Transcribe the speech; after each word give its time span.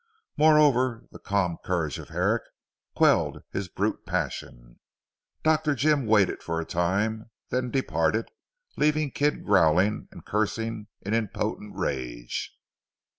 Moreover 0.35 1.03
the 1.11 1.19
calm 1.19 1.57
courage 1.63 1.99
of 1.99 2.09
Herrick 2.09 2.41
quelled 2.95 3.43
his 3.51 3.67
brute 3.67 4.03
passion. 4.03 4.79
Dr. 5.43 5.75
Jim 5.75 6.07
waited 6.07 6.41
for 6.41 6.59
a 6.59 6.65
time, 6.65 7.29
then 7.49 7.69
departed 7.69 8.31
leaving 8.77 9.11
Kidd 9.11 9.45
growling 9.45 10.07
and 10.09 10.25
cursing 10.25 10.87
in 11.03 11.13
impotent 11.13 11.75
rage. 11.77 12.51